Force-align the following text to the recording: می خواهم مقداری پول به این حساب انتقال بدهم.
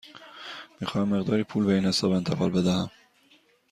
می 0.79 0.87
خواهم 0.87 1.07
مقداری 1.07 1.43
پول 1.43 1.65
به 1.65 1.73
این 1.73 1.85
حساب 1.85 2.11
انتقال 2.11 2.49
بدهم. 2.51 2.91